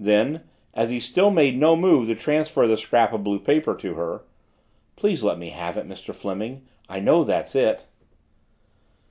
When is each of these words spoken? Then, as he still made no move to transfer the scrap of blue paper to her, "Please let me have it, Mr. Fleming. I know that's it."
Then, 0.00 0.44
as 0.72 0.88
he 0.88 0.98
still 0.98 1.30
made 1.30 1.58
no 1.60 1.76
move 1.76 2.06
to 2.06 2.14
transfer 2.14 2.66
the 2.66 2.78
scrap 2.78 3.12
of 3.12 3.22
blue 3.22 3.38
paper 3.38 3.74
to 3.74 3.92
her, 3.92 4.22
"Please 4.96 5.22
let 5.22 5.36
me 5.38 5.50
have 5.50 5.76
it, 5.76 5.86
Mr. 5.86 6.14
Fleming. 6.14 6.62
I 6.88 6.98
know 6.98 7.24
that's 7.24 7.54
it." 7.54 7.84